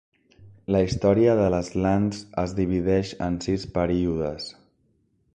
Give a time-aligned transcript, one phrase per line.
[0.75, 4.49] La història de les Lands es divideix en sis períodes.